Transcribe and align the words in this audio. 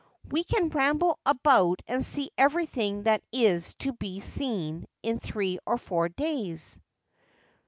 'We 0.31 0.43
can 0.43 0.69
ramble 0.69 1.19
about 1.27 1.83
and 1.87 2.03
see 2.03 2.31
everything 2.35 3.03
that 3.03 3.21
is 3.31 3.75
to 3.75 3.93
be 3.93 4.19
seen 4.19 4.87
in 5.03 5.19
three 5.19 5.59
or 5.63 5.77
four 5.77 6.09
days.' 6.09 6.79